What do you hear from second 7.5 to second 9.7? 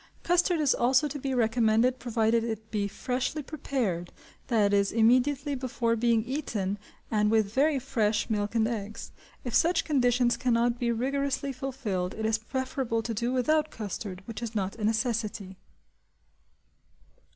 very fresh milk and eggs: if